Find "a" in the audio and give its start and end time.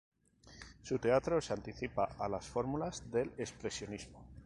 2.17-2.27